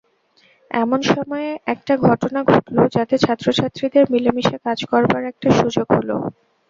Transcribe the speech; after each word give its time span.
এমন 0.71 0.99
সময়ে 1.11 1.49
একটা 1.73 1.93
ঘটনা 2.07 2.39
ঘটল 2.45 2.77
যাতে 2.95 3.15
ছাত্রছাত্রীদের 3.17 4.05
মিলেমিশে 4.13 4.57
কাজ 4.65 4.79
করবার 4.91 5.23
একটা 5.31 5.47
সুযোগ 5.59 5.87
হল। 5.91 6.09